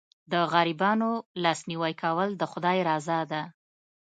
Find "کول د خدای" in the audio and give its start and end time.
2.03-2.77